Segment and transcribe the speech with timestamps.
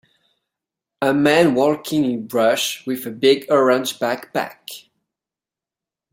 [1.03, 4.87] A man walking in brush with a big orange backpack.